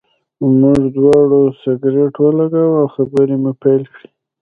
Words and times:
موږ 0.59 0.81
دواړو 0.95 1.41
سګرټ 1.61 2.13
ولګاوه 2.19 2.77
او 2.81 2.87
خبرې 2.95 3.35
مو 3.41 3.51
پیل 3.61 3.83
کړې. 3.93 4.07